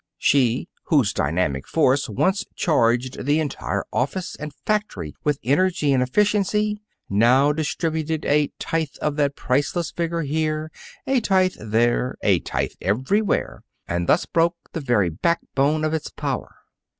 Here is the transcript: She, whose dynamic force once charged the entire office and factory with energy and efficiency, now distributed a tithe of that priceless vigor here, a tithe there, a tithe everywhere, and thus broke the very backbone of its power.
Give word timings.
She, 0.17 0.67
whose 0.85 1.13
dynamic 1.13 1.67
force 1.67 2.09
once 2.09 2.43
charged 2.55 3.23
the 3.23 3.39
entire 3.39 3.85
office 3.93 4.35
and 4.35 4.51
factory 4.65 5.13
with 5.23 5.37
energy 5.43 5.93
and 5.93 6.01
efficiency, 6.01 6.81
now 7.07 7.51
distributed 7.53 8.25
a 8.25 8.47
tithe 8.57 8.95
of 8.99 9.15
that 9.17 9.35
priceless 9.35 9.91
vigor 9.91 10.23
here, 10.23 10.71
a 11.05 11.19
tithe 11.21 11.53
there, 11.59 12.15
a 12.23 12.39
tithe 12.39 12.71
everywhere, 12.81 13.61
and 13.87 14.09
thus 14.09 14.25
broke 14.25 14.55
the 14.73 14.81
very 14.81 15.11
backbone 15.11 15.85
of 15.85 15.93
its 15.93 16.09
power. 16.09 16.49